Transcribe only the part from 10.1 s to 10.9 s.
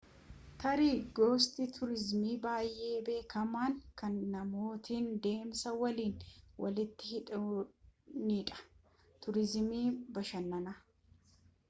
bashannanaa